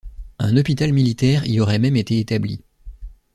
[0.39, 2.63] Un hôpital militaire y aurait même été établi.